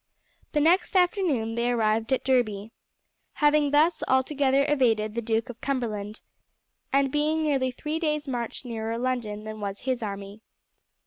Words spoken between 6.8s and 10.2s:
and being nearly three days' march nearer London than was his